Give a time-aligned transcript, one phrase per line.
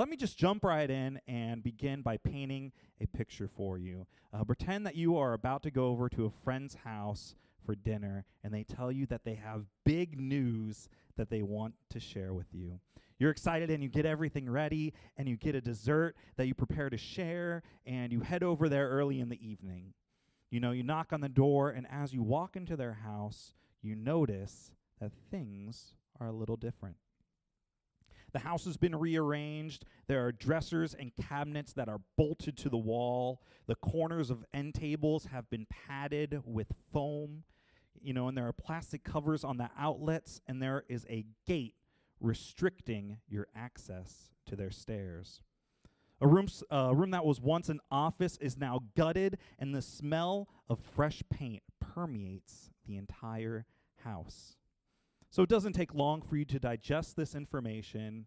[0.00, 4.06] let me just jump right in and begin by painting a picture for you.
[4.32, 7.34] Uh, pretend that you are about to go over to a friend's house
[7.66, 12.00] for dinner, and they tell you that they have big news that they want to
[12.00, 12.80] share with you.
[13.18, 16.88] You're excited and you get everything ready, and you get a dessert that you prepare
[16.88, 19.92] to share, and you head over there early in the evening.
[20.50, 23.94] You know, you knock on the door, and as you walk into their house, you
[23.96, 26.96] notice that things are a little different.
[28.32, 29.84] The house has been rearranged.
[30.06, 33.42] There are dressers and cabinets that are bolted to the wall.
[33.66, 37.44] The corners of end tables have been padded with foam.
[38.00, 41.74] You know, and there are plastic covers on the outlets, and there is a gate
[42.20, 45.42] restricting your access to their stairs.
[46.20, 50.48] A room, uh, room that was once an office is now gutted, and the smell
[50.68, 53.64] of fresh paint permeates the entire
[54.04, 54.56] house.
[55.30, 58.26] So it doesn't take long for you to digest this information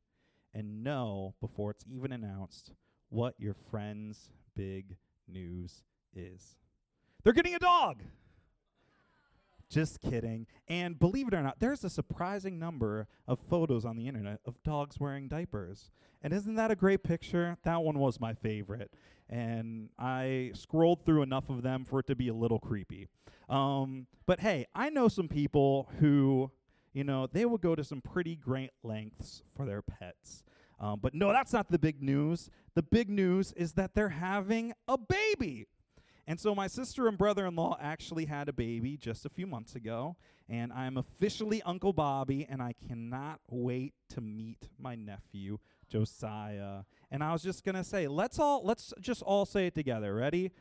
[0.54, 2.72] and know before it's even announced
[3.10, 4.96] what your friend's big
[5.28, 5.84] news
[6.16, 6.56] is.
[7.24, 8.04] They're getting a dog!
[9.70, 10.46] Just kidding.
[10.68, 14.62] And believe it or not, there's a surprising number of photos on the internet of
[14.64, 15.90] dogs wearing diapers.
[16.22, 17.58] And isn't that a great picture?
[17.64, 18.94] That one was my favorite.
[19.30, 23.08] And I scrolled through enough of them for it to be a little creepy.
[23.50, 26.52] Um, but hey, I know some people who,
[26.94, 30.44] you know, they will go to some pretty great lengths for their pets.
[30.80, 32.50] Um, but no, that's not the big news.
[32.76, 35.68] The big news is that they're having a baby.
[36.26, 39.46] And so my sister and brother in law actually had a baby just a few
[39.46, 40.16] months ago,
[40.48, 45.58] and I'm officially Uncle Bobby, and I cannot wait to meet my nephew,
[45.90, 46.84] Josiah.
[47.12, 50.16] And I was just gonna say, let's all let's just all say it together.
[50.16, 50.52] Ready?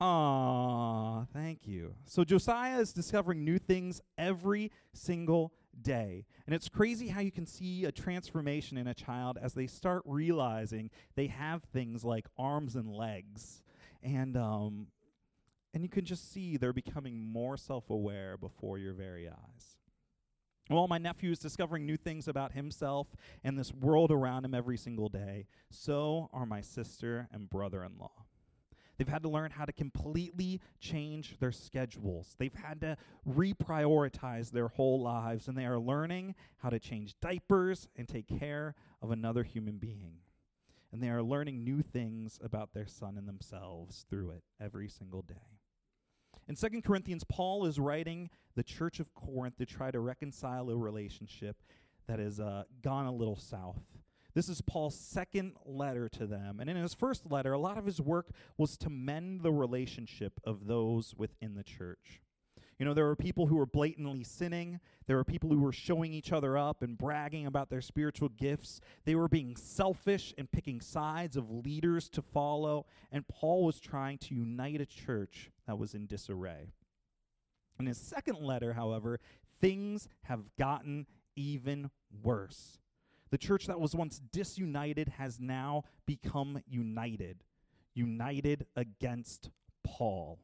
[0.00, 1.94] Ah, thank you.
[2.06, 6.26] So Josiah is discovering new things every single day.
[6.46, 10.02] And it's crazy how you can see a transformation in a child as they start
[10.04, 13.62] realizing they have things like arms and legs
[14.02, 14.88] and um,
[15.74, 19.76] and you can just see they're becoming more self-aware before your very eyes.
[20.68, 23.08] While my nephew is discovering new things about himself
[23.42, 27.98] and this world around him every single day, so are my sister and brother in
[27.98, 28.26] law.
[29.02, 32.36] They've had to learn how to completely change their schedules.
[32.38, 32.96] They've had to
[33.28, 38.76] reprioritize their whole lives, and they are learning how to change diapers and take care
[39.02, 40.18] of another human being
[40.92, 45.22] and they are learning new things about their son and themselves through it every single
[45.22, 45.58] day.
[46.48, 50.76] In 2 Corinthians, Paul is writing the church of Corinth to try to reconcile a
[50.76, 51.56] relationship
[52.06, 53.80] that has uh, gone a little south.
[54.34, 56.58] This is Paul's second letter to them.
[56.60, 60.40] And in his first letter, a lot of his work was to mend the relationship
[60.44, 62.22] of those within the church.
[62.78, 64.80] You know, there were people who were blatantly sinning.
[65.06, 68.80] There were people who were showing each other up and bragging about their spiritual gifts.
[69.04, 72.86] They were being selfish and picking sides of leaders to follow.
[73.12, 76.72] And Paul was trying to unite a church that was in disarray.
[77.78, 79.20] In his second letter, however,
[79.60, 81.06] things have gotten
[81.36, 81.90] even
[82.22, 82.78] worse.
[83.32, 87.42] The church that was once disunited has now become united,
[87.94, 89.48] united against
[89.82, 90.38] Paul.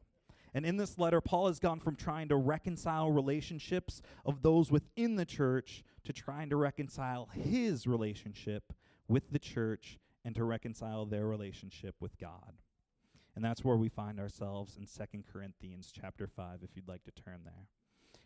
[0.55, 5.17] And in this letter, Paul has gone from trying to reconcile relationships of those within
[5.17, 8.73] the church to trying to reconcile his relationship
[9.07, 12.53] with the church and to reconcile their relationship with God.
[13.35, 17.11] And that's where we find ourselves in 2 Corinthians chapter 5 if you'd like to
[17.11, 17.67] turn there.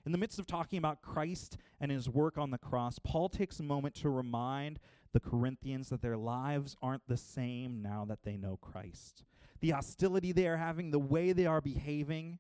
[0.06, 3.60] In the midst of talking about Christ and his work on the cross, Paul takes
[3.60, 4.80] a moment to remind
[5.14, 9.24] the Corinthians that their lives aren't the same now that they know Christ
[9.64, 12.38] the hostility they are having, the way they are behaving,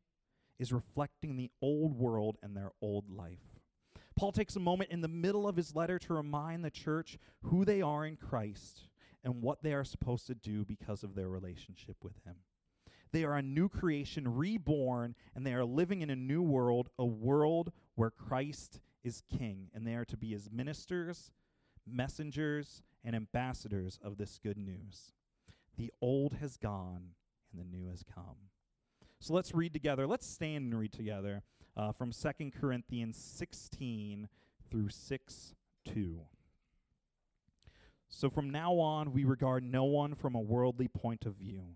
[0.59, 3.61] is reflecting the old world and their old life.
[4.17, 7.63] Paul takes a moment in the middle of his letter to remind the church who
[7.63, 8.89] they are in Christ
[9.23, 12.35] and what they are supposed to do because of their relationship with him.
[13.13, 17.05] They are a new creation, reborn, and they are living in a new world, a
[17.05, 21.31] world where Christ is king, and they are to be his ministers,
[21.85, 25.13] messengers, and ambassadors of this good news.
[25.77, 27.11] The old has gone
[27.51, 28.49] and the new has come.
[29.19, 30.07] So let's read together.
[30.07, 31.43] Let's stand and read together
[31.77, 34.27] uh, from 2 Corinthians 16
[34.71, 35.53] through 6
[35.93, 36.19] 2.
[38.09, 41.75] So from now on, we regard no one from a worldly point of view.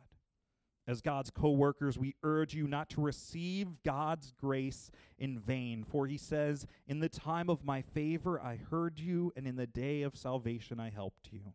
[0.87, 4.89] As God's co workers, we urge you not to receive God's grace
[5.19, 5.83] in vain.
[5.83, 9.67] For he says, In the time of my favor I heard you, and in the
[9.67, 11.53] day of salvation I helped you.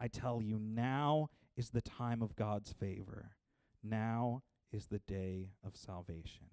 [0.00, 3.30] I tell you, now is the time of God's favor.
[3.82, 4.42] Now
[4.72, 6.46] is the day of salvation.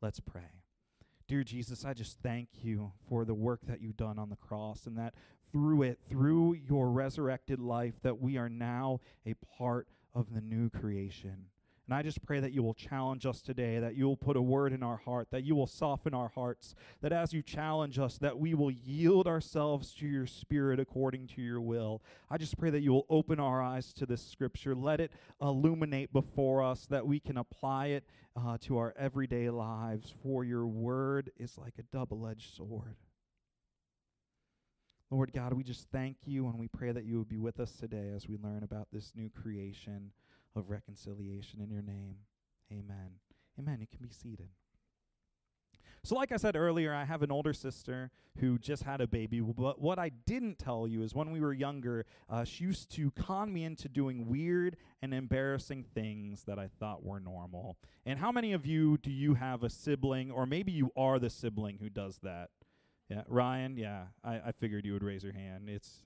[0.00, 0.62] Let's pray.
[1.26, 4.86] Dear Jesus, I just thank you for the work that you've done on the cross
[4.86, 5.14] and that
[5.50, 10.70] through it, through your resurrected life, that we are now a part of the new
[10.70, 11.46] creation.
[11.86, 14.42] And I just pray that you will challenge us today, that you will put a
[14.42, 18.18] word in our heart, that you will soften our hearts, that as you challenge us,
[18.18, 22.02] that we will yield ourselves to your spirit according to your will.
[22.28, 26.12] I just pray that you will open our eyes to this scripture, let it illuminate
[26.12, 28.04] before us, that we can apply it
[28.36, 32.96] uh, to our everyday lives, for your word is like a double edged sword.
[35.08, 37.70] Lord God, we just thank you and we pray that you would be with us
[37.76, 40.10] today as we learn about this new creation
[40.56, 42.16] of reconciliation in your name.
[42.72, 43.20] Amen.
[43.58, 43.78] Amen.
[43.80, 44.48] You can be seated.
[46.06, 49.40] So, like I said earlier, I have an older sister who just had a baby.
[49.40, 53.10] But what I didn't tell you is when we were younger, uh, she used to
[53.10, 57.76] con me into doing weird and embarrassing things that I thought were normal.
[58.04, 61.30] And how many of you do you have a sibling, or maybe you are the
[61.30, 62.50] sibling who does that?
[63.08, 63.76] Yeah, Ryan.
[63.76, 65.68] Yeah, I, I figured you would raise your hand.
[65.68, 66.04] It's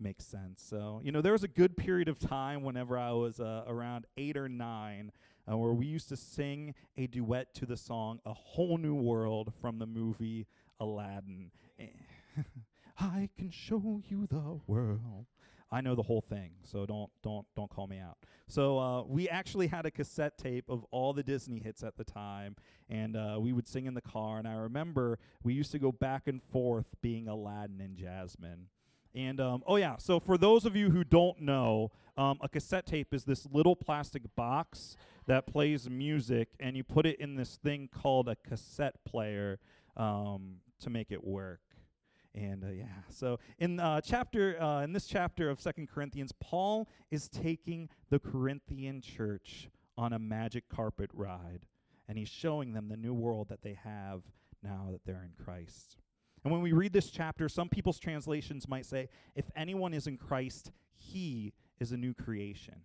[0.00, 0.62] makes sense.
[0.62, 4.06] So, you know, there was a good period of time whenever I was uh, around
[4.16, 5.12] eight or nine
[5.50, 9.52] uh, where we used to sing a duet to the song A Whole New World
[9.60, 10.46] from the movie
[10.78, 11.50] Aladdin.
[12.98, 15.26] I can show you the world.
[15.72, 18.18] I know the whole thing, so don't don't don't call me out.
[18.48, 22.02] So uh, we actually had a cassette tape of all the Disney hits at the
[22.02, 22.56] time,
[22.88, 24.38] and uh, we would sing in the car.
[24.38, 28.66] And I remember we used to go back and forth being Aladdin and Jasmine.
[29.14, 32.86] And um, oh yeah, so for those of you who don't know, um, a cassette
[32.86, 34.96] tape is this little plastic box
[35.26, 39.58] that plays music, and you put it in this thing called a cassette player
[39.96, 41.60] um, to make it work.
[42.34, 46.88] And uh, yeah, so in uh, chapter uh, in this chapter of Second Corinthians, Paul
[47.10, 49.68] is taking the Corinthian church
[49.98, 51.66] on a magic carpet ride,
[52.08, 54.22] and he's showing them the new world that they have
[54.62, 55.96] now that they're in Christ.
[56.44, 60.16] And when we read this chapter, some people's translations might say, if anyone is in
[60.16, 62.76] Christ, he is a new creation.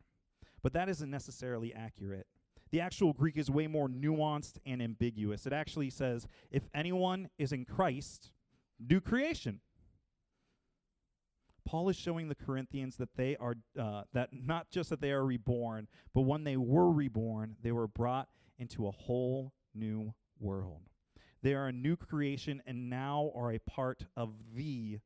[0.61, 2.27] But that isn't necessarily accurate.
[2.71, 5.45] The actual Greek is way more nuanced and ambiguous.
[5.45, 8.31] It actually says, if anyone is in Christ,
[8.79, 9.61] new creation.
[11.63, 15.25] Paul is showing the Corinthians that they are uh, that not just that they are
[15.25, 18.27] reborn, but when they were reborn, they were brought
[18.59, 20.81] into a whole new world.
[21.45, 24.97] They are a new creation and now are a part of the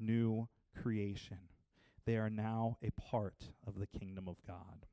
[0.00, 0.48] new
[0.82, 1.38] creation.
[2.04, 4.86] They are now a part of the kingdom of God.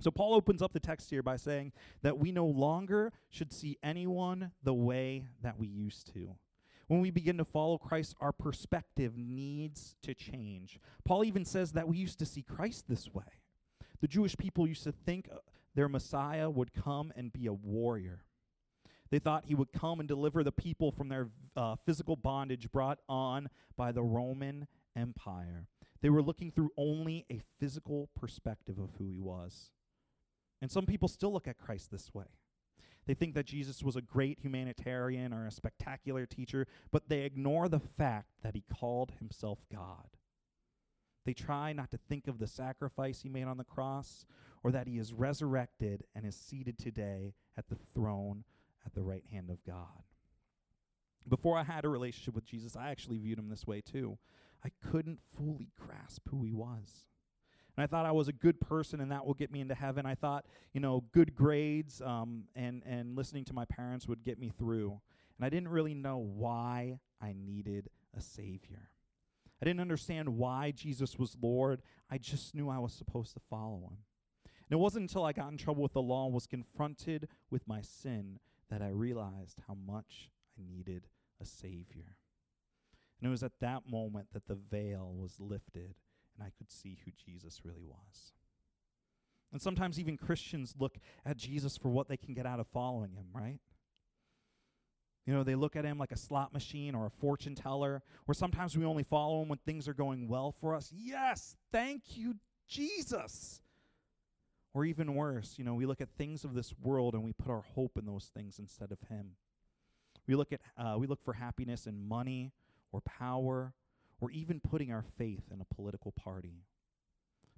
[0.00, 3.76] So Paul opens up the text here by saying that we no longer should see
[3.82, 6.36] anyone the way that we used to.
[6.86, 10.80] When we begin to follow Christ, our perspective needs to change.
[11.04, 13.42] Paul even says that we used to see Christ this way.
[14.00, 15.36] The Jewish people used to think uh,
[15.74, 18.24] their Messiah would come and be a warrior.
[19.10, 22.98] They thought he would come and deliver the people from their uh, physical bondage brought
[23.08, 25.66] on by the Roman Empire.
[26.02, 29.70] They were looking through only a physical perspective of who he was.
[30.60, 32.26] And some people still look at Christ this way.
[33.06, 37.68] They think that Jesus was a great humanitarian or a spectacular teacher, but they ignore
[37.68, 40.18] the fact that he called himself God.
[41.24, 44.26] They try not to think of the sacrifice he made on the cross
[44.62, 48.44] or that he is resurrected and is seated today at the throne
[48.86, 50.04] at the right hand of God.
[51.28, 54.18] Before I had a relationship with Jesus, I actually viewed him this way too.
[54.64, 57.04] I couldn't fully grasp who he was.
[57.76, 60.04] And I thought I was a good person and that will get me into heaven.
[60.04, 64.38] I thought, you know, good grades um, and, and listening to my parents would get
[64.38, 65.00] me through.
[65.38, 68.90] And I didn't really know why I needed a Savior.
[69.62, 71.82] I didn't understand why Jesus was Lord.
[72.10, 73.98] I just knew I was supposed to follow him.
[74.44, 77.66] And it wasn't until I got in trouble with the law and was confronted with
[77.66, 78.38] my sin
[78.70, 81.06] that I realized how much I needed
[81.40, 82.16] a Savior.
[83.20, 85.94] And it was at that moment that the veil was lifted
[86.36, 88.32] and I could see who Jesus really was.
[89.52, 93.12] And sometimes even Christians look at Jesus for what they can get out of following
[93.12, 93.58] him, right?
[95.26, 98.34] You know, they look at him like a slot machine or a fortune teller, or
[98.34, 100.92] sometimes we only follow him when things are going well for us.
[100.94, 103.60] Yes, thank you, Jesus.
[104.74, 107.50] Or even worse, you know, we look at things of this world and we put
[107.50, 109.32] our hope in those things instead of him.
[110.26, 112.52] We look at uh, we look for happiness in money
[112.92, 113.72] or power
[114.20, 116.64] or even putting our faith in a political party.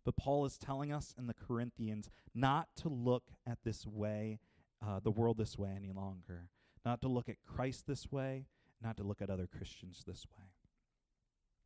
[0.04, 4.38] But Paul is telling us in the Corinthians not to look at this way,
[4.86, 6.48] uh, the world this way any longer,
[6.84, 8.46] not to look at Christ this way,
[8.82, 10.46] not to look at other Christians this way.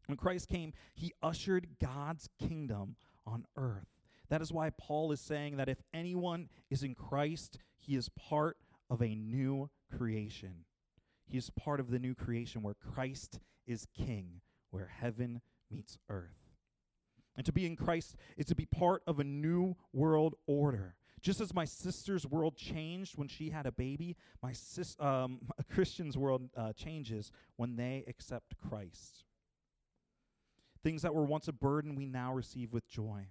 [0.06, 2.96] When Christ came, he ushered God's kingdom
[3.26, 3.93] on earth.
[4.30, 8.56] That is why Paul is saying that if anyone is in Christ, he is part
[8.90, 10.64] of a new creation.
[11.26, 14.40] He is part of the new creation where Christ is king,
[14.70, 15.40] where heaven
[15.70, 16.54] meets earth.
[17.36, 20.94] And to be in Christ is to be part of a new world order.
[21.20, 25.64] Just as my sister's world changed when she had a baby, my sis, um, a
[25.64, 29.24] Christian's world uh, changes when they accept Christ.
[30.82, 33.28] Things that were once a burden, we now receive with joy.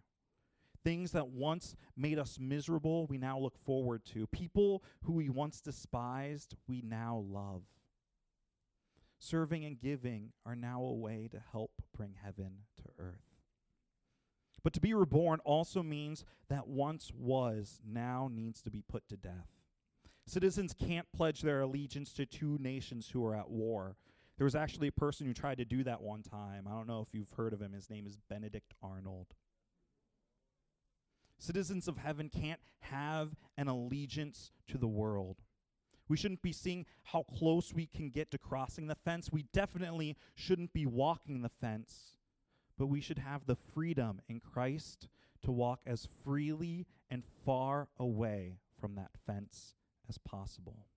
[0.83, 4.27] Things that once made us miserable, we now look forward to.
[4.27, 7.63] People who we once despised, we now love.
[9.17, 13.33] Serving and giving are now a way to help bring heaven to earth.
[14.63, 19.17] But to be reborn also means that once was now needs to be put to
[19.17, 19.47] death.
[20.25, 23.97] Citizens can't pledge their allegiance to two nations who are at war.
[24.37, 26.65] There was actually a person who tried to do that one time.
[26.67, 27.73] I don't know if you've heard of him.
[27.73, 29.27] His name is Benedict Arnold.
[31.43, 35.41] Citizens of heaven can't have an allegiance to the world.
[36.07, 39.29] We shouldn't be seeing how close we can get to crossing the fence.
[39.29, 42.15] We definitely shouldn't be walking the fence,
[42.77, 45.09] but we should have the freedom in Christ
[45.43, 49.75] to walk as freely and far away from that fence
[50.07, 50.87] as possible.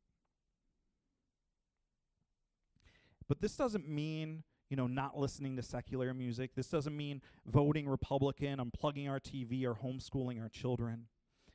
[3.26, 6.54] But this doesn't mean, you know, not listening to secular music.
[6.54, 11.06] This doesn't mean voting Republican, unplugging our TV, or homeschooling our children.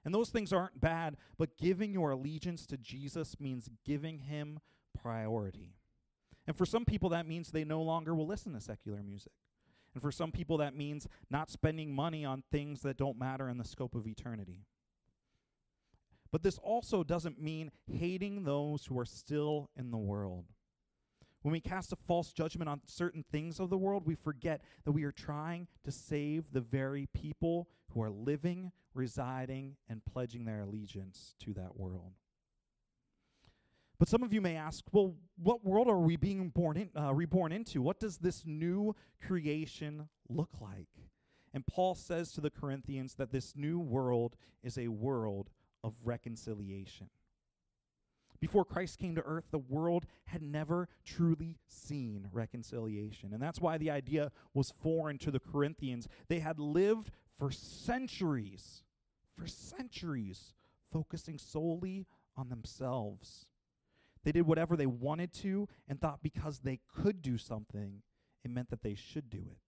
[0.04, 4.60] And those things aren't bad, but giving your allegiance to Jesus means giving him
[5.00, 5.76] priority.
[6.48, 9.34] And for some people, that means they no longer will listen to secular music.
[9.94, 13.58] And for some people, that means not spending money on things that don't matter in
[13.58, 14.66] the scope of eternity.
[16.32, 20.46] But this also doesn't mean hating those who are still in the world.
[21.42, 24.92] When we cast a false judgment on certain things of the world, we forget that
[24.92, 30.62] we are trying to save the very people who are living, residing, and pledging their
[30.62, 32.14] allegiance to that world.
[33.98, 37.14] But some of you may ask, well, what world are we being born in, uh,
[37.14, 37.82] reborn into?
[37.82, 40.90] What does this new creation look like?
[41.54, 45.50] And Paul says to the Corinthians that this new world is a world
[45.84, 47.10] of reconciliation.
[48.42, 53.34] Before Christ came to earth, the world had never truly seen reconciliation.
[53.34, 56.08] And that's why the idea was foreign to the Corinthians.
[56.28, 58.84] They had lived for centuries,
[59.38, 60.56] for centuries,
[60.92, 63.46] focusing solely on themselves.
[64.24, 68.02] They did whatever they wanted to and thought because they could do something,
[68.44, 69.60] it meant that they should do it.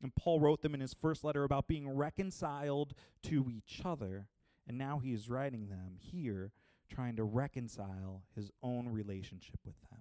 [0.00, 4.28] And Paul wrote them in his first letter about being reconciled to each other.
[4.68, 6.52] And now he is writing them here
[6.92, 10.00] trying to reconcile his own relationship with them.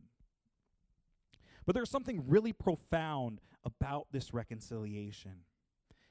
[1.65, 5.43] But there's something really profound about this reconciliation,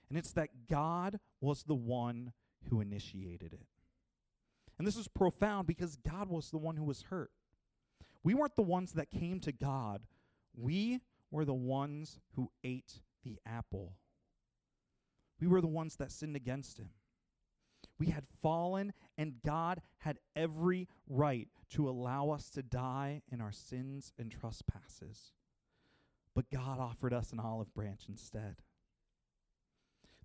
[0.09, 2.33] and it's that God was the one
[2.69, 3.67] who initiated it.
[4.79, 7.31] And this is profound because God was the one who was hurt.
[8.23, 10.03] We weren't the ones that came to God,
[10.57, 13.95] we were the ones who ate the apple.
[15.41, 16.91] We were the ones that sinned against him.
[18.01, 23.53] We had fallen, and God had every right to allow us to die in our
[23.53, 25.35] sins and trespasses.
[26.35, 28.57] But God offered us an olive branch instead.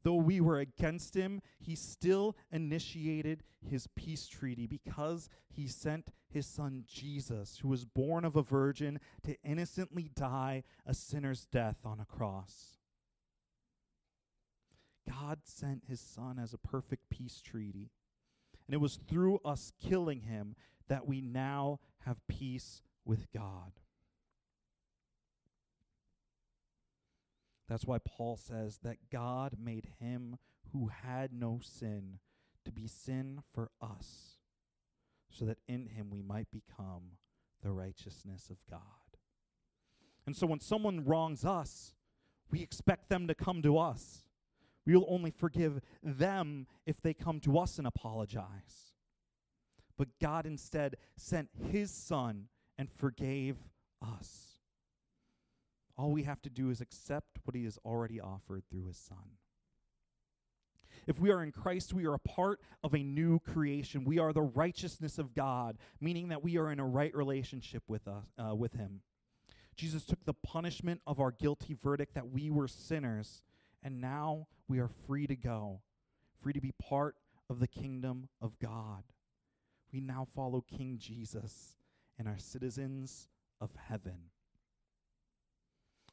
[0.03, 6.45] Though we were against him, he still initiated his peace treaty because he sent his
[6.45, 11.99] son Jesus, who was born of a virgin, to innocently die a sinner's death on
[11.99, 12.77] a cross.
[15.09, 17.91] God sent his son as a perfect peace treaty.
[18.67, 20.55] And it was through us killing him
[20.87, 23.73] that we now have peace with God.
[27.67, 30.37] That's why Paul says that God made him
[30.71, 32.19] who had no sin
[32.63, 34.39] to be sin for us,
[35.31, 37.17] so that in him we might become
[37.63, 38.79] the righteousness of God.
[40.25, 41.93] And so when someone wrongs us,
[42.51, 44.24] we expect them to come to us.
[44.85, 48.93] We will only forgive them if they come to us and apologize.
[49.97, 53.57] But God instead sent his son and forgave
[54.01, 54.59] us.
[55.97, 59.37] All we have to do is accept what he has already offered through his son.
[61.07, 64.03] If we are in Christ, we are a part of a new creation.
[64.03, 68.07] We are the righteousness of God, meaning that we are in a right relationship with
[68.07, 69.01] us uh, with him.
[69.75, 73.43] Jesus took the punishment of our guilty verdict that we were sinners,
[73.83, 75.81] and now we are free to go,
[76.41, 77.15] free to be part
[77.49, 79.03] of the kingdom of God.
[79.91, 81.75] We now follow King Jesus
[82.17, 83.29] and are citizens
[83.61, 84.31] of heaven.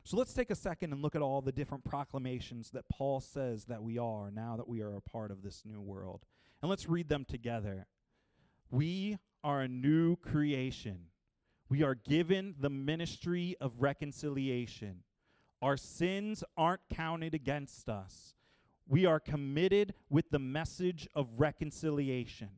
[0.04, 3.66] So let's take a second and look at all the different proclamations that Paul says
[3.66, 6.24] that we are now that we are a part of this new world.
[6.60, 7.86] And let's read them together.
[8.70, 11.06] We are a new creation.
[11.68, 15.04] We are given the ministry of reconciliation.
[15.62, 18.34] Our sins aren't counted against us.
[18.88, 22.50] We are committed with the message of reconciliation.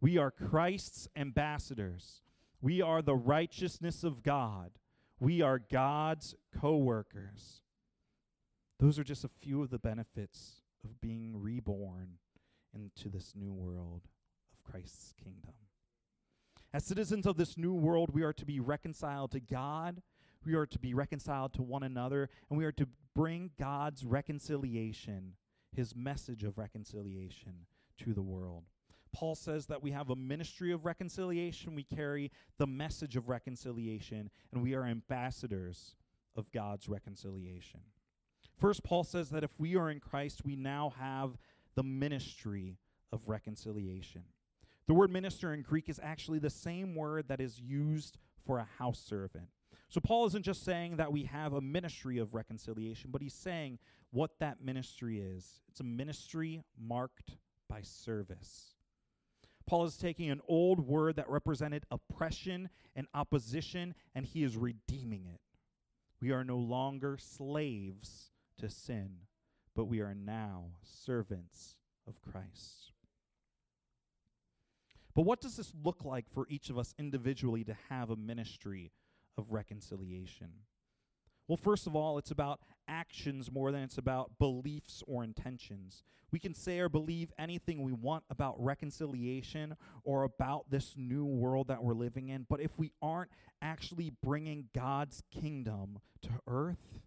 [0.00, 2.22] We are Christ's ambassadors.
[2.62, 4.70] We are the righteousness of God.
[5.20, 7.60] We are God's co workers.
[8.80, 12.18] Those are just a few of the benefits of being reborn
[12.74, 14.02] into this new world
[14.52, 15.54] of Christ's kingdom.
[16.72, 20.02] As citizens of this new world, we are to be reconciled to God,
[20.46, 25.32] we are to be reconciled to one another, and we are to bring God's reconciliation,
[25.72, 27.66] his message of reconciliation,
[27.98, 28.62] to the world.
[29.12, 34.30] Paul says that we have a ministry of reconciliation, we carry the message of reconciliation,
[34.52, 35.96] and we are ambassadors
[36.36, 37.80] of God's reconciliation.
[38.60, 41.38] First, Paul says that if we are in Christ, we now have
[41.74, 42.78] the ministry
[43.10, 44.22] of reconciliation.
[44.86, 48.68] The word minister in Greek is actually the same word that is used for a
[48.78, 49.48] house servant.
[49.88, 53.78] So Paul isn't just saying that we have a ministry of reconciliation, but he's saying
[54.10, 55.60] what that ministry is.
[55.68, 57.36] It's a ministry marked
[57.68, 58.74] by service.
[59.66, 65.26] Paul is taking an old word that represented oppression and opposition, and he is redeeming
[65.26, 65.40] it.
[66.20, 69.10] We are no longer slaves to sin,
[69.74, 72.92] but we are now servants of Christ.
[75.14, 78.92] But what does this look like for each of us individually to have a ministry
[79.36, 80.48] of reconciliation?
[81.48, 86.02] Well, first of all, it's about actions more than it's about beliefs or intentions.
[86.32, 91.68] We can say or believe anything we want about reconciliation or about this new world
[91.68, 93.30] that we're living in, but if we aren't
[93.62, 97.00] actually bringing God's kingdom to earth,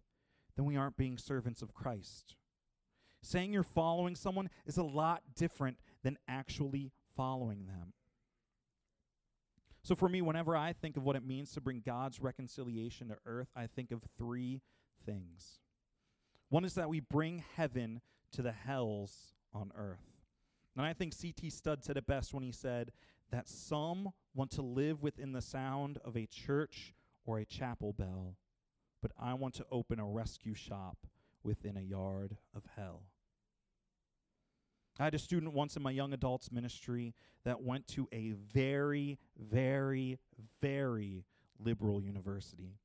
[0.55, 2.35] then we aren't being servants of Christ.
[3.21, 7.93] Saying you're following someone is a lot different than actually following them.
[9.89, 13.17] So, for me, whenever I think of what it means to bring God's reconciliation to
[13.25, 14.61] earth, I think of three
[15.03, 15.61] things.
[16.49, 18.01] One is that we bring heaven
[18.33, 20.05] to the hells on earth.
[20.77, 21.49] And I think C.T.
[21.49, 22.91] Studd said it best when he said
[23.31, 26.93] that some want to live within the sound of a church
[27.25, 28.35] or a chapel bell,
[29.01, 31.07] but I want to open a rescue shop
[31.41, 33.05] within a yard of hell.
[34.99, 37.13] I had a student once in my young adults ministry
[37.45, 40.19] that went to a very, very,
[40.61, 41.23] very
[41.57, 42.75] liberal university.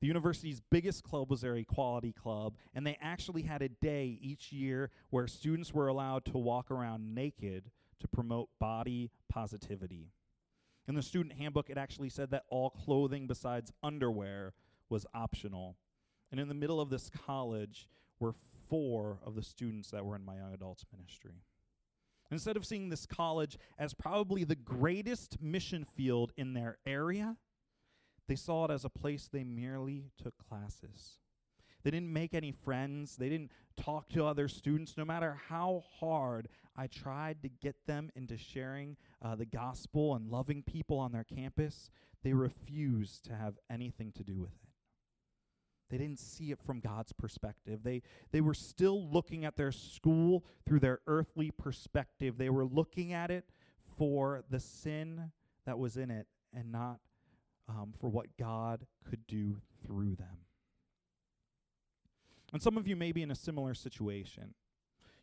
[0.00, 4.50] The university's biggest club was their equality club, and they actually had a day each
[4.50, 10.08] year where students were allowed to walk around naked to promote body positivity.
[10.88, 14.54] In the student handbook, it actually said that all clothing besides underwear
[14.88, 15.76] was optional.
[16.32, 17.88] And in the middle of this college
[18.22, 18.34] were
[18.68, 21.42] four of the students that were in my young adults ministry.
[22.30, 27.36] Instead of seeing this college as probably the greatest mission field in their area,
[28.28, 31.18] they saw it as a place they merely took classes.
[31.82, 33.16] They didn't make any friends.
[33.16, 34.96] They didn't talk to other students.
[34.96, 40.30] No matter how hard I tried to get them into sharing uh, the gospel and
[40.30, 41.90] loving people on their campus,
[42.22, 44.71] they refused to have anything to do with it.
[45.92, 47.80] They didn't see it from God's perspective.
[47.82, 48.00] They,
[48.30, 52.38] they were still looking at their school through their earthly perspective.
[52.38, 53.44] They were looking at it
[53.98, 55.32] for the sin
[55.66, 57.00] that was in it and not
[57.68, 60.38] um, for what God could do through them.
[62.54, 64.54] And some of you may be in a similar situation.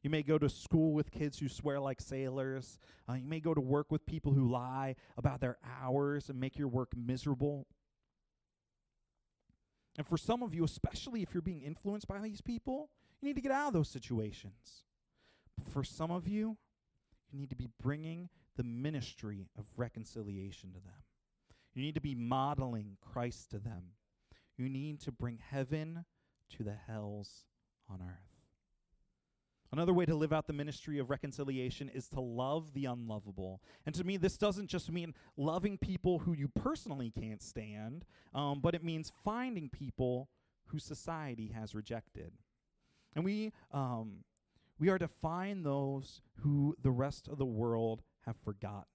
[0.03, 2.77] You may go to school with kids who swear like sailors.
[3.09, 6.59] Uh, you may go to work with people who lie about their hours and make
[6.59, 7.65] your work miserable.
[9.99, 13.35] And for some of you, especially if you're being influenced by these people, you need
[13.35, 14.85] to get out of those situations.
[15.57, 16.55] But for some of you,
[17.29, 21.03] you need to be bringing the ministry of reconciliation to them.
[21.73, 23.91] You need to be modeling Christ to them.
[24.57, 26.05] You need to bring heaven
[26.55, 27.43] to the hells
[27.89, 28.28] on earth.
[29.71, 33.61] Another way to live out the ministry of reconciliation is to love the unlovable.
[33.85, 38.03] And to me, this doesn't just mean loving people who you personally can't stand,
[38.33, 40.29] um, but it means finding people
[40.67, 42.33] who society has rejected.
[43.15, 44.23] And we, um,
[44.79, 48.85] we are to find those who the rest of the world have forgotten.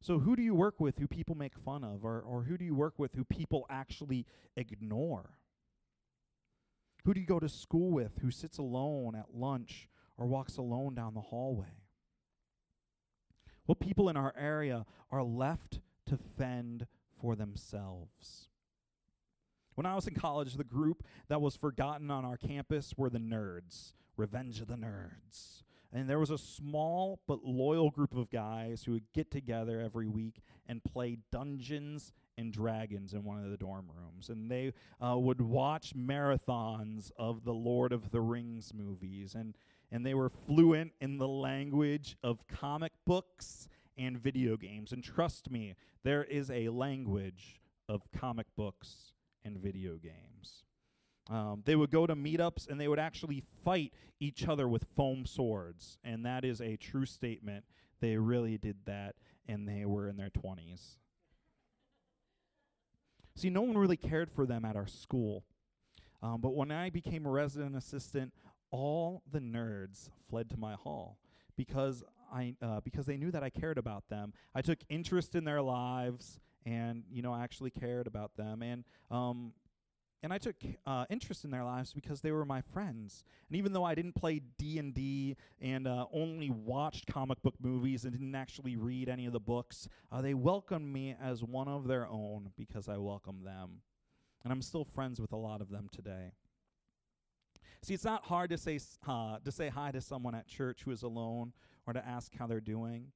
[0.00, 2.64] So, who do you work with who people make fun of, or, or who do
[2.64, 5.37] you work with who people actually ignore?
[7.04, 10.94] Who do you go to school with who sits alone at lunch or walks alone
[10.94, 11.84] down the hallway?
[13.66, 16.86] What people in our area are left to fend
[17.20, 18.48] for themselves?
[19.74, 23.20] When I was in college, the group that was forgotten on our campus were the
[23.20, 25.62] nerds, Revenge of the Nerds.
[25.92, 30.08] And there was a small but loyal group of guys who would get together every
[30.08, 34.30] week and play Dungeons and Dragons in one of the dorm rooms.
[34.30, 34.72] And they
[35.04, 39.34] uh, would watch marathons of the Lord of the Rings movies.
[39.34, 39.56] And,
[39.90, 44.92] and they were fluent in the language of comic books and video games.
[44.92, 45.74] And trust me,
[46.04, 49.12] there is a language of comic books
[49.44, 50.62] and video games.
[51.28, 55.26] Um, they would go to meetups and they would actually fight each other with foam
[55.26, 55.98] swords.
[56.04, 57.64] And that is a true statement.
[58.00, 59.16] They really did that,
[59.48, 60.98] and they were in their 20s.
[63.38, 65.44] See, no one really cared for them at our school.
[66.24, 68.32] Um, but when I became a resident assistant,
[68.72, 71.18] all the nerds fled to my hall
[71.56, 74.32] because I uh, because they knew that I cared about them.
[74.56, 78.60] I took interest in their lives, and you know, I actually cared about them.
[78.60, 79.52] And um,
[80.22, 83.22] and I took uh, interest in their lives because they were my friends.
[83.48, 87.54] And even though I didn't play D and D and uh, only watched comic book
[87.60, 91.68] movies and didn't actually read any of the books, uh, they welcomed me as one
[91.68, 93.82] of their own because I welcomed them.
[94.42, 96.32] And I'm still friends with a lot of them today.
[97.82, 100.90] See, it's not hard to say uh, to say hi to someone at church who
[100.90, 101.52] is alone
[101.86, 103.12] or to ask how they're doing.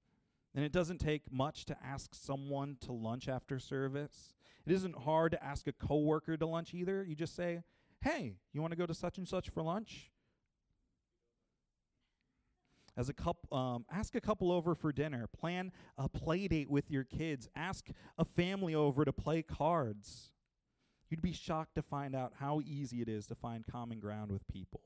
[0.55, 4.35] And it doesn't take much to ask someone to lunch after service.
[4.67, 7.05] It isn't hard to ask a coworker to lunch either.
[7.05, 7.63] You just say,
[8.01, 10.13] "Hey, you want to go to such and such for lunch?"
[12.97, 15.27] As a couple, um, ask a couple over for dinner.
[15.27, 17.49] Plan a play date with your kids.
[17.57, 20.31] Ask a family over to play cards.
[21.09, 24.47] You'd be shocked to find out how easy it is to find common ground with
[24.47, 24.83] people.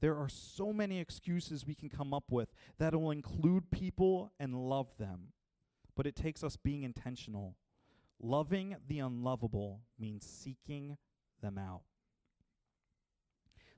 [0.00, 4.68] There are so many excuses we can come up with that will include people and
[4.68, 5.32] love them.
[5.94, 7.56] But it takes us being intentional.
[8.22, 10.96] Loving the unlovable means seeking
[11.42, 11.82] them out.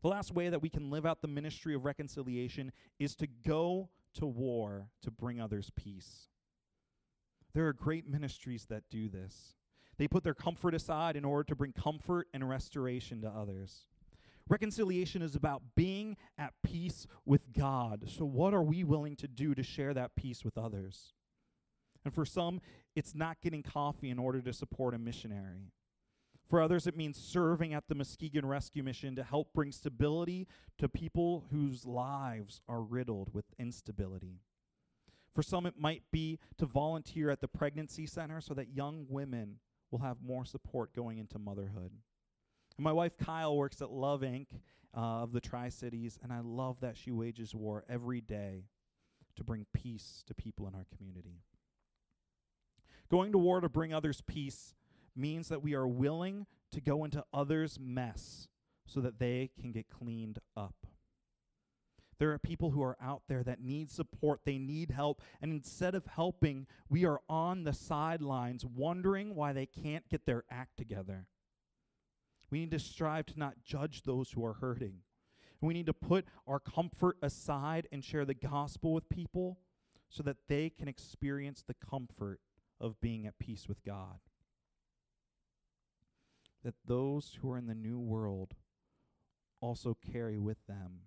[0.03, 3.89] The last way that we can live out the ministry of reconciliation is to go
[4.15, 6.29] to war to bring others peace.
[7.55, 9.55] There are great ministries that do this.
[9.97, 13.87] They put their comfort aside in order to bring comfort and restoration to others.
[14.47, 18.11] Reconciliation is about being at peace with God.
[18.11, 21.15] So, what are we willing to do to share that peace with others?
[22.05, 22.61] And for some,
[22.95, 25.73] it's not getting coffee in order to support a missionary.
[26.49, 30.47] For others, it means serving at the Muskegon Rescue Mission to help bring stability
[30.79, 34.40] to people whose lives are riddled with instability.
[35.35, 39.57] For some, it might be to volunteer at the pregnancy center so that young women
[39.90, 41.93] will have more support going into motherhood.
[42.77, 44.47] And my wife Kyle works at Love Inc.
[44.97, 48.67] Uh, of the Tri Cities, and I love that she wages war every day
[49.35, 51.40] to bring peace to people in our community.
[53.14, 54.74] Going to war to bring others peace
[55.14, 58.48] means that we are willing to go into others' mess
[58.87, 60.74] so that they can get cleaned up.
[62.18, 65.94] There are people who are out there that need support, they need help, and instead
[65.94, 71.29] of helping, we are on the sidelines wondering why they can't get their act together.
[72.50, 75.03] We need to strive to not judge those who are hurting.
[75.61, 79.61] We need to put our comfort aside and share the gospel with people
[80.09, 82.40] so that they can experience the comfort
[82.85, 84.18] of being at peace with God.
[86.62, 88.55] That those who are in the new world
[89.61, 91.01] also carry with them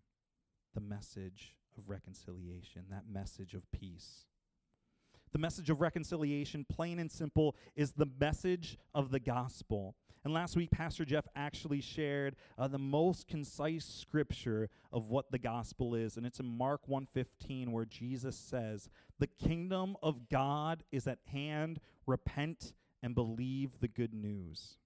[0.74, 4.26] the message of reconciliation, that message of peace.
[5.32, 9.96] The message of reconciliation, plain and simple, is the message of the gospel.
[10.24, 15.40] And last week, Pastor Jeff actually shared uh, the most concise scripture of what the
[15.40, 21.08] gospel is, and it's in Mark 1:15 where Jesus says, "The kingdom of God is
[21.08, 21.80] at hand.
[22.06, 24.78] Repent and believe the good news."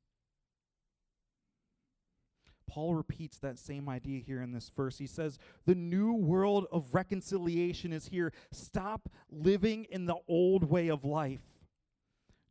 [2.72, 4.98] Paul repeats that same idea here in this verse.
[4.98, 8.32] He says, The new world of reconciliation is here.
[8.54, 11.42] Stop living in the old way of life.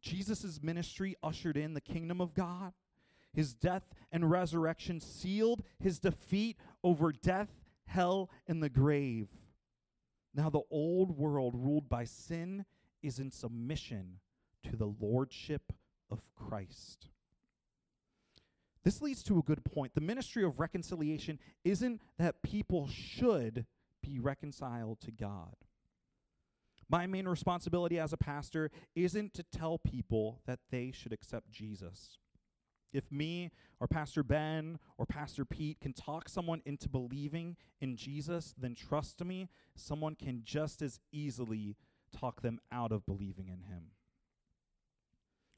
[0.00, 2.72] Jesus' ministry ushered in the kingdom of God.
[3.32, 7.48] His death and resurrection sealed his defeat over death,
[7.86, 9.28] hell, and the grave.
[10.34, 12.64] Now the old world ruled by sin
[13.02, 14.18] is in submission
[14.64, 15.72] to the lordship
[16.10, 17.08] of Christ.
[18.82, 19.94] This leads to a good point.
[19.94, 23.66] The ministry of reconciliation isn't that people should
[24.02, 25.54] be reconciled to God.
[26.90, 32.18] My main responsibility as a pastor isn't to tell people that they should accept Jesus.
[32.92, 38.56] If me or Pastor Ben or Pastor Pete can talk someone into believing in Jesus,
[38.58, 41.76] then trust me, someone can just as easily
[42.12, 43.92] talk them out of believing in him.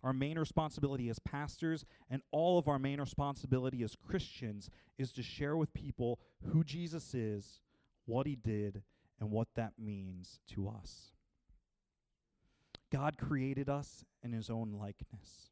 [0.02, 4.68] Our main responsibility as pastors and all of our main responsibility as Christians
[4.98, 6.20] is to share with people
[6.52, 7.62] who Jesus is,
[8.04, 8.82] what he did,
[9.18, 11.12] and what that means to us.
[12.92, 15.50] God created us in his own likeness.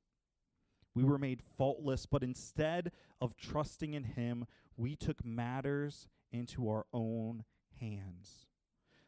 [0.94, 4.44] We were made faultless, but instead of trusting in him,
[4.76, 7.44] we took matters into our own
[7.80, 8.46] hands.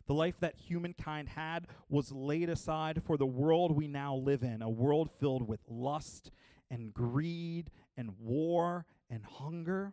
[0.07, 4.63] The life that humankind had was laid aside for the world we now live in,
[4.63, 6.31] a world filled with lust
[6.71, 9.93] and greed and war and hunger.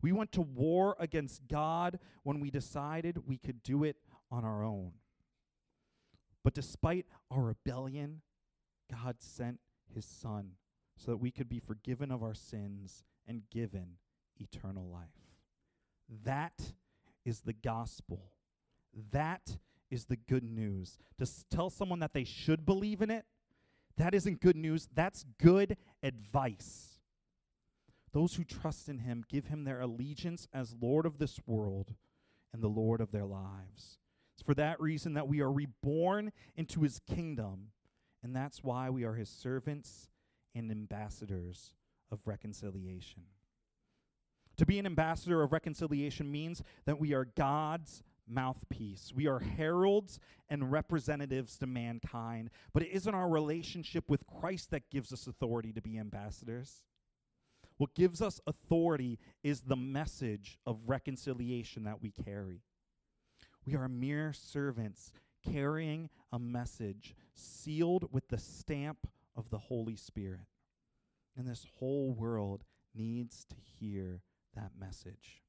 [0.00, 3.96] We went to war against God when we decided we could do it
[4.30, 4.92] on our own.
[6.48, 8.22] But despite our rebellion,
[8.90, 9.60] God sent
[9.94, 10.52] his Son
[10.96, 13.98] so that we could be forgiven of our sins and given
[14.38, 15.28] eternal life.
[16.24, 16.72] That
[17.26, 18.32] is the gospel.
[19.12, 19.58] That
[19.90, 20.96] is the good news.
[21.18, 23.26] To s- tell someone that they should believe in it,
[23.98, 24.88] that isn't good news.
[24.94, 27.02] That's good advice.
[28.14, 31.92] Those who trust in him give him their allegiance as Lord of this world
[32.54, 33.98] and the Lord of their lives.
[34.48, 37.72] For that reason that we are reborn into his kingdom,
[38.22, 40.08] and that's why we are his servants
[40.54, 41.74] and ambassadors
[42.10, 43.24] of reconciliation.
[44.56, 49.12] To be an ambassador of reconciliation means that we are God's mouthpiece.
[49.14, 54.88] We are heralds and representatives to mankind, but it isn't our relationship with Christ that
[54.88, 56.84] gives us authority to be ambassadors.
[57.76, 62.62] What gives us authority is the message of reconciliation that we carry.
[63.68, 65.12] We are mere servants
[65.44, 70.46] carrying a message sealed with the stamp of the Holy Spirit.
[71.36, 74.22] And this whole world needs to hear
[74.56, 75.42] that message.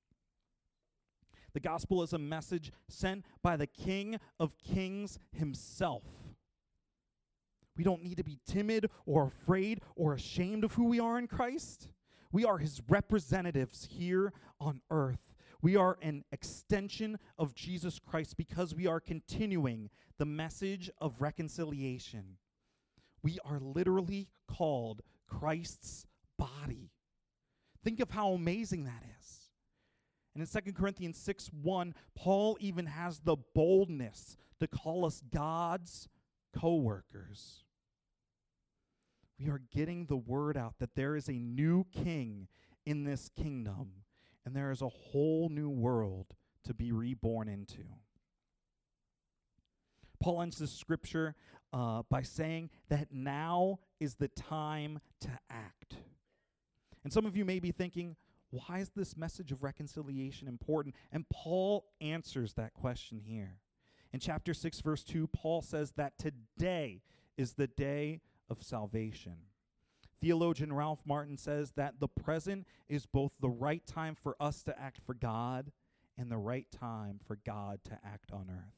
[1.53, 6.03] The gospel is a message sent by the King of Kings himself.
[7.77, 11.27] We don't need to be timid or afraid or ashamed of who we are in
[11.27, 11.88] Christ.
[12.34, 15.29] We are his representatives here on earth.
[15.62, 22.38] We are an extension of Jesus Christ because we are continuing the message of reconciliation.
[23.22, 26.06] We are literally called Christ's
[26.38, 26.91] body.
[27.84, 29.50] Think of how amazing that is.
[30.34, 36.08] And in 2 Corinthians 6 1, Paul even has the boldness to call us God's
[36.58, 37.63] co workers.
[39.39, 42.48] We are getting the word out that there is a new king
[42.86, 44.04] in this kingdom,
[44.49, 46.25] and there is a whole new world
[46.63, 47.83] to be reborn into.
[50.19, 51.35] Paul ends this scripture
[51.71, 55.97] uh, by saying that now is the time to act.
[57.03, 58.15] And some of you may be thinking,
[58.49, 60.95] why is this message of reconciliation important?
[61.12, 63.59] And Paul answers that question here.
[64.12, 67.03] In chapter 6, verse 2, Paul says that today
[67.38, 69.35] is the day of salvation.
[70.21, 74.79] Theologian Ralph Martin says that the present is both the right time for us to
[74.79, 75.71] act for God
[76.17, 78.73] and the right time for God to act on earth.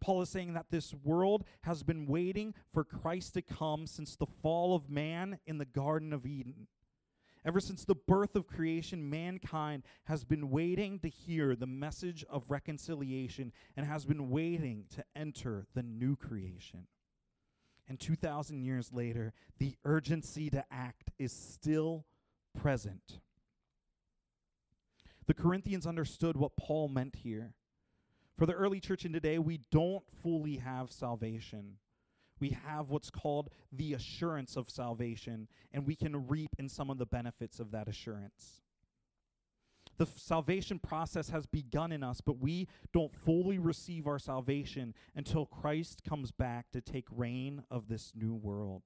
[0.00, 4.26] Paul is saying that this world has been waiting for Christ to come since the
[4.26, 6.66] fall of man in the Garden of Eden.
[7.46, 12.50] Ever since the birth of creation, mankind has been waiting to hear the message of
[12.50, 16.88] reconciliation and has been waiting to enter the new creation.
[17.88, 22.04] And 2,000 years later, the urgency to act is still
[22.58, 23.20] present.
[25.26, 27.54] The Corinthians understood what Paul meant here.
[28.36, 31.78] For the early church in today, we don't fully have salvation
[32.40, 36.98] we have what's called the assurance of salvation, and we can reap in some of
[36.98, 38.60] the benefits of that assurance.
[39.98, 45.46] The salvation process has begun in us, but we don't fully receive our salvation until
[45.46, 48.82] Christ comes back to take reign of this new world.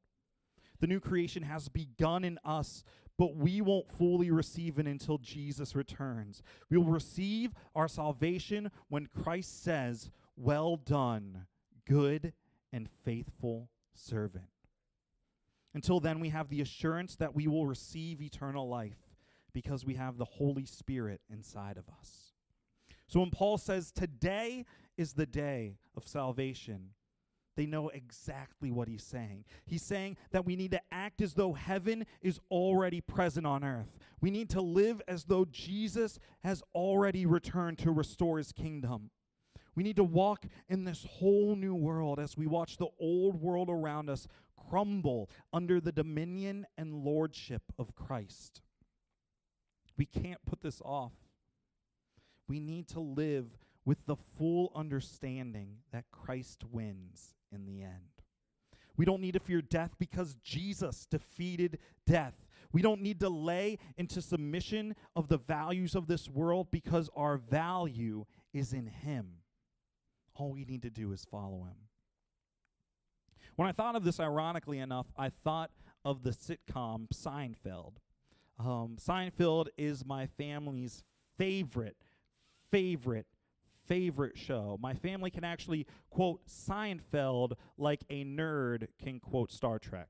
[0.81, 2.85] The new creation has begun in us,
[3.19, 6.43] but we won't fully receive it until Jesus returns.
[6.71, 11.47] We will receive our salvation when Christ says, Well done,
[11.87, 12.33] good
[12.73, 14.45] and faithful servant.
[15.75, 19.10] Until then, we have the assurance that we will receive eternal life
[19.53, 22.33] because we have the Holy Spirit inside of us.
[23.07, 24.65] So when Paul says, Today
[24.97, 26.91] is the day of salvation,
[27.57, 29.45] they know exactly what he's saying.
[29.67, 33.99] He's saying that we need to act as though heaven is already present on earth.
[34.21, 39.11] We need to live as though Jesus has already returned to restore his kingdom.
[39.75, 43.69] We need to walk in this whole new world as we watch the old world
[43.69, 44.27] around us
[44.69, 48.63] crumble under the dominion and lordship of Christ.
[50.01, 51.13] We can't put this off.
[52.49, 58.23] We need to live with the full understanding that Christ wins in the end.
[58.97, 62.47] We don't need to fear death because Jesus defeated death.
[62.73, 67.37] We don't need to lay into submission of the values of this world because our
[67.37, 69.33] value is in Him.
[70.35, 71.77] All we need to do is follow Him.
[73.57, 75.71] When I thought of this, ironically enough, I thought
[76.07, 77.97] of the sitcom Seinfeld.
[78.65, 81.03] Um, Seinfeld is my family's
[81.39, 81.97] favorite,
[82.71, 83.27] favorite
[83.87, 84.79] favorite show.
[84.81, 90.09] My family can actually quote Seinfeld like a nerd can quote Star Trek.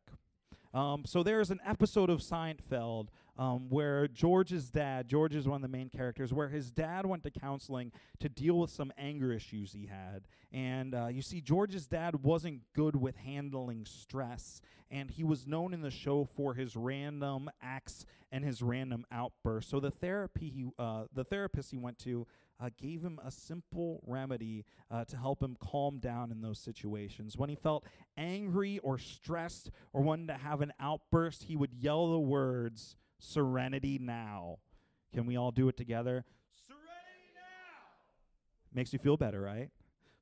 [0.72, 5.62] Um, so there's an episode of Seinfeld um, where George's dad, George is one of
[5.62, 9.72] the main characters, where his dad went to counseling to deal with some anger issues
[9.72, 10.28] he had.
[10.52, 15.74] And uh, you see, George's dad wasn't good with handling stress, and he was known
[15.74, 19.70] in the show for his random acts and his random outbursts.
[19.70, 22.26] So the therapy he, uh, the therapist he went to
[22.60, 27.36] uh, gave him a simple remedy uh, to help him calm down in those situations.
[27.36, 27.84] When he felt
[28.16, 33.98] angry or stressed or wanted to have an outburst, he would yell the words, Serenity
[33.98, 34.58] now.
[35.12, 36.24] Can we all do it together?
[36.66, 38.74] Serenity now!
[38.74, 39.70] Makes you feel better, right?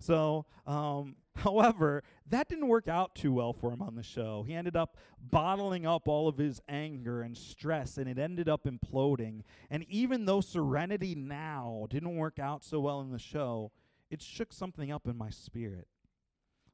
[0.01, 4.45] So, um, however, that didn't work out too well for him on the show.
[4.47, 8.65] He ended up bottling up all of his anger and stress, and it ended up
[8.65, 9.43] imploding.
[9.71, 13.73] And even though Serenity Now didn't work out so well in the show,
[14.11, 15.89] it shook something up in my spirit.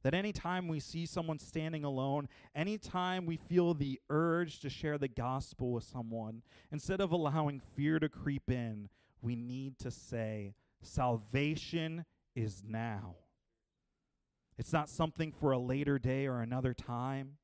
[0.02, 5.08] That anytime we see someone standing alone, anytime we feel the urge to share the
[5.08, 8.90] gospel with someone, instead of allowing fear to creep in,
[9.22, 13.16] we need to say, Salvation is now.
[14.56, 17.38] It's not something for a later day or another time.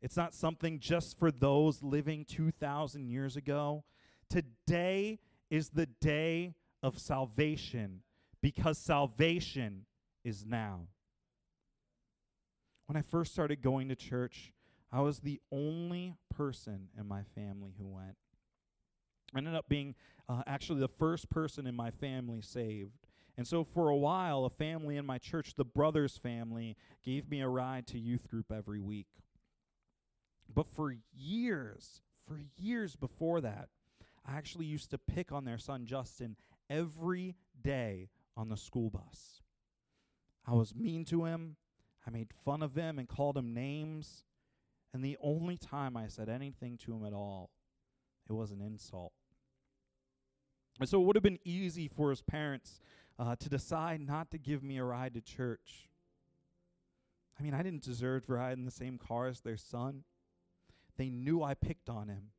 [0.00, 3.84] It's not something just for those living 2,000 years ago.
[4.30, 5.18] Today
[5.50, 8.02] is the day of salvation
[8.40, 9.86] because salvation
[10.24, 10.86] is now.
[12.86, 14.52] When I first started going to church,
[14.90, 18.16] I was the only person in my family who went.
[19.34, 19.94] I ended up being
[20.28, 23.07] uh, actually the first person in my family saved.
[23.38, 27.40] And so for a while, a family in my church, the Brothers family, gave me
[27.40, 29.06] a ride to youth group every week.
[30.52, 33.68] But for years, for years before that,
[34.26, 36.34] I actually used to pick on their son Justin
[36.68, 39.40] every day on the school bus.
[40.44, 41.54] I was mean to him.
[42.04, 44.24] I made fun of him and called him names.
[44.92, 47.50] And the only time I said anything to him at all,
[48.28, 49.12] it was an insult.
[50.80, 52.80] And so it would have been easy for his parents
[53.18, 55.88] uh, to decide not to give me a ride to church.
[57.38, 60.04] I mean, I didn't deserve to ride in the same car as their son.
[60.96, 62.30] They knew I picked on him.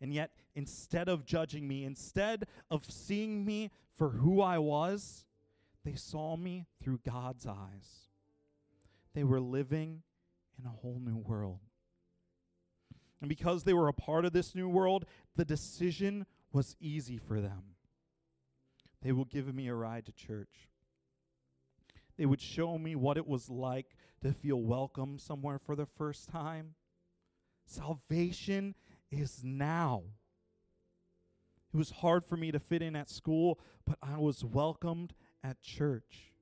[0.00, 5.24] And yet, instead of judging me, instead of seeing me for who I was,
[5.84, 8.08] they saw me through God's eyes.
[9.14, 10.02] They were living
[10.58, 11.60] in a whole new world.
[13.20, 15.06] And because they were a part of this new world,
[15.36, 17.73] the decision was easy for them.
[19.04, 20.70] They would give me a ride to church.
[22.16, 26.30] They would show me what it was like to feel welcome somewhere for the first
[26.30, 26.74] time.
[27.66, 28.74] Salvation
[29.10, 30.04] is now.
[31.72, 35.12] It was hard for me to fit in at school, but I was welcomed
[35.42, 36.32] at church.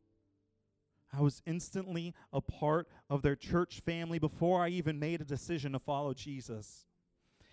[1.13, 5.73] I was instantly a part of their church family before I even made a decision
[5.73, 6.87] to follow Jesus.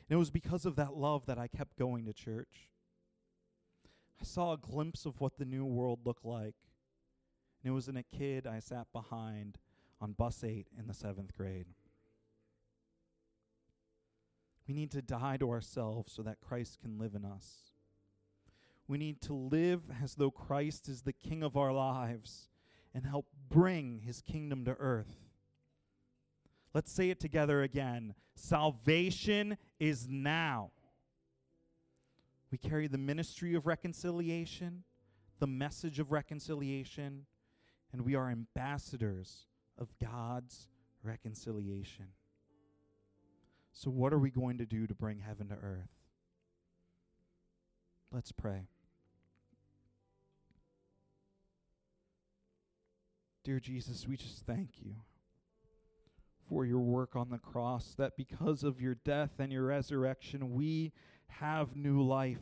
[0.08, 2.70] And it was because of that love that I kept going to church.
[4.22, 6.56] I saw a glimpse of what the new world looked like.
[7.64, 9.58] And it was in a kid I sat behind
[10.02, 11.68] on bus 8 in the seventh grade.
[14.68, 17.72] We need to die to ourselves so that Christ can live in us.
[18.88, 22.50] We need to live as though Christ is the king of our lives
[22.94, 25.30] and help bring his kingdom to earth.
[26.74, 28.14] Let's say it together again.
[28.36, 30.72] Salvation is now.
[32.52, 34.84] We carry the ministry of reconciliation,
[35.40, 37.26] the message of reconciliation,
[37.94, 39.46] and we are ambassadors
[39.78, 40.68] of God's
[41.04, 42.08] reconciliation.
[43.72, 45.90] So, what are we going to do to bring heaven to earth?
[48.12, 48.68] Let's pray.
[53.44, 54.96] Dear Jesus, we just thank you
[56.50, 60.92] for your work on the cross, that because of your death and your resurrection, we
[61.30, 62.38] have new life.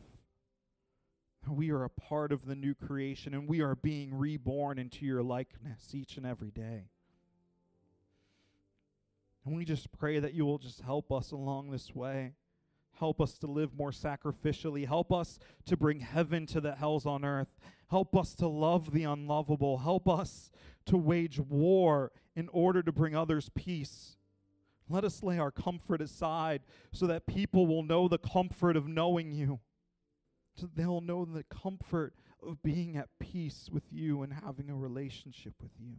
[1.48, 5.24] We are a part of the new creation and we are being reborn into your
[5.24, 6.90] likeness each and every day.
[9.46, 12.34] And we just pray that you will just help us along this way.
[13.00, 14.86] Help us to live more sacrificially.
[14.86, 17.56] Help us to bring heaven to the hells on earth.
[17.90, 19.78] Help us to love the unlovable.
[19.78, 20.52] Help us
[20.86, 24.17] to wage war in order to bring others peace.
[24.90, 26.62] Let us lay our comfort aside
[26.92, 29.60] so that people will know the comfort of knowing you.
[30.56, 32.14] So they'll know the comfort
[32.46, 35.98] of being at peace with you and having a relationship with you.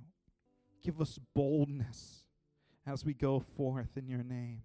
[0.83, 2.25] Give us boldness
[2.87, 4.63] as we go forth in your name.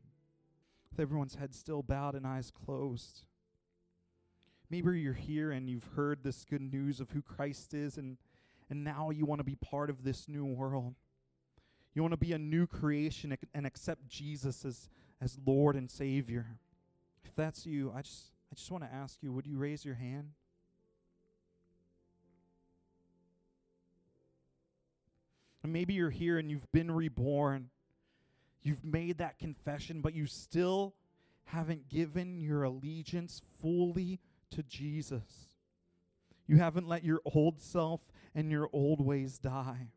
[0.89, 3.25] With everyone's head still bowed and eyes closed.
[4.69, 8.17] Maybe you're here and you've heard this good news of who Christ is, and,
[8.69, 10.95] and now you want to be part of this new world.
[11.93, 14.89] You want to be a new creation and accept Jesus as,
[15.21, 16.45] as Lord and Savior.
[17.23, 19.95] If that's you, I just, I just want to ask you would you raise your
[19.95, 20.31] hand?
[25.61, 27.69] And maybe you're here and you've been reborn
[28.63, 30.95] You've made that confession, but you still
[31.43, 34.21] haven't given your allegiance fully
[34.51, 35.57] to Jesus.
[36.47, 37.99] You haven't let your old self
[38.33, 39.89] and your old ways die.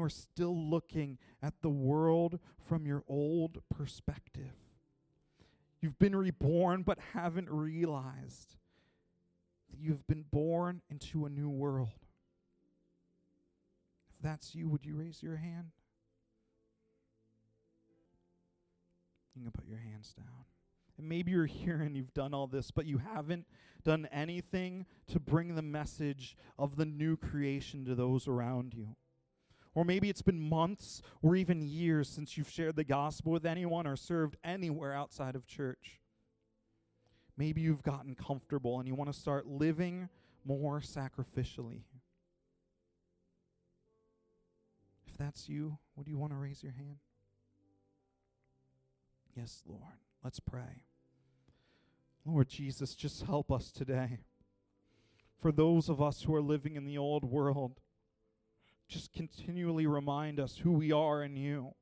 [0.00, 4.54] You're still looking at the world from your old perspective.
[5.82, 8.56] You've been reborn, but haven't realized
[9.70, 11.98] that you've been born into a new world.
[14.16, 15.72] If that's you, would you raise your hand?
[19.34, 20.46] You can put your hands down.
[20.96, 23.46] And maybe you're here and you've done all this, but you haven't
[23.84, 28.96] done anything to bring the message of the new creation to those around you.
[29.80, 33.86] Or maybe it's been months or even years since you've shared the gospel with anyone
[33.86, 36.02] or served anywhere outside of church.
[37.38, 40.10] Maybe you've gotten comfortable and you want to start living
[40.44, 41.84] more sacrificially.
[45.06, 46.98] If that's you, would you want to raise your hand?
[49.34, 49.96] Yes, Lord.
[50.22, 50.84] Let's pray.
[52.26, 54.18] Lord Jesus, just help us today.
[55.40, 57.80] For those of us who are living in the old world,
[58.90, 61.74] just continually remind us who we are in you.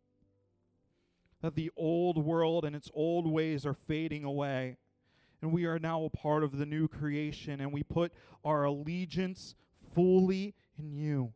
[1.41, 4.77] That the old world and its old ways are fading away,
[5.41, 8.13] and we are now a part of the new creation, and we put
[8.45, 9.55] our allegiance
[9.95, 11.33] fully in you.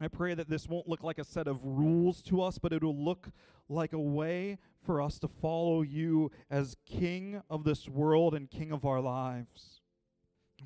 [0.00, 3.02] I pray that this won't look like a set of rules to us, but it'll
[3.02, 3.30] look
[3.68, 8.72] like a way for us to follow you as King of this world and King
[8.72, 9.75] of our lives.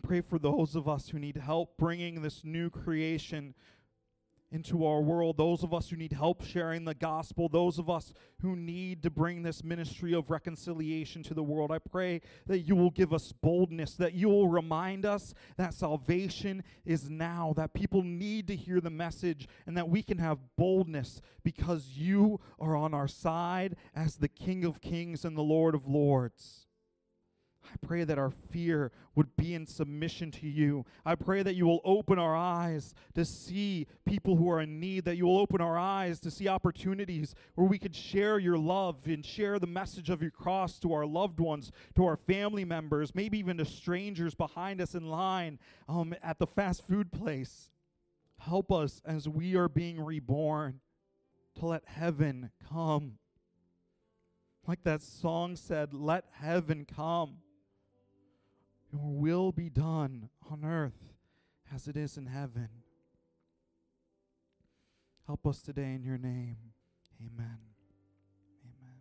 [0.02, 3.54] Pray for those of us who need help bringing this new creation
[4.52, 8.12] into our world, those of us who need help sharing the gospel, those of us
[8.40, 11.70] who need to bring this ministry of reconciliation to the world.
[11.70, 16.64] I pray that you will give us boldness, that you will remind us that salvation
[16.84, 21.20] is now, that people need to hear the message, and that we can have boldness
[21.44, 25.86] because you are on our side as the King of Kings and the Lord of
[25.86, 26.66] Lords.
[27.82, 30.84] Pray that our fear would be in submission to you.
[31.04, 35.04] I pray that you will open our eyes to see people who are in need,
[35.06, 38.98] that you will open our eyes to see opportunities where we could share your love
[39.06, 43.14] and share the message of your cross to our loved ones, to our family members,
[43.14, 45.58] maybe even to strangers behind us in line
[45.88, 47.70] um, at the fast food place.
[48.38, 50.80] Help us as we are being reborn
[51.58, 53.18] to let heaven come.
[54.66, 57.38] Like that song said, let heaven come.
[58.92, 61.14] Your will be done on earth
[61.72, 62.68] as it is in heaven.
[65.26, 66.56] Help us today in your name.
[67.20, 67.58] Amen.
[68.64, 68.94] Amen.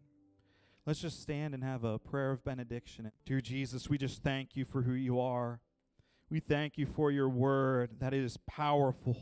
[0.85, 3.11] Let's just stand and have a prayer of benediction.
[3.25, 5.59] Dear Jesus, we just thank you for who you are.
[6.29, 9.17] We thank you for your word that is powerful.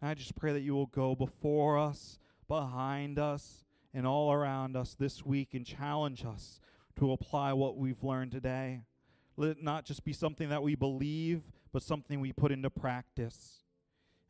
[0.00, 2.18] And I just pray that you will go before us,
[2.48, 6.60] behind us, and all around us this week and challenge us
[6.98, 8.82] to apply what we've learned today.
[9.36, 13.62] Let it not just be something that we believe, but something we put into practice.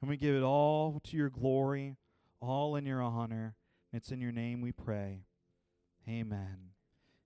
[0.01, 1.97] And we give it all to your glory,
[2.41, 3.55] all in your honor.
[3.93, 5.23] It's in your name we pray.
[6.09, 6.76] Amen.